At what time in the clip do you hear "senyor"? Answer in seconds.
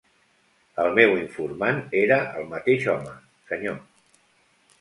3.53-3.81